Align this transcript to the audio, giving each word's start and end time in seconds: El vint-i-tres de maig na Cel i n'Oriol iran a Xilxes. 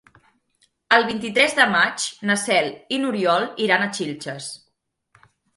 El 0.97 1.05
vint-i-tres 1.09 1.53
de 1.59 1.67
maig 1.75 2.07
na 2.29 2.37
Cel 2.45 2.71
i 2.97 3.01
n'Oriol 3.05 3.47
iran 3.67 3.87
a 3.87 3.93
Xilxes. 3.99 4.53